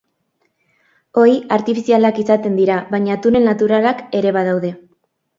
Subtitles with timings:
[1.23, 4.73] Ohi, artifizialak izaten dira, baina tunel naturalak ere badaude.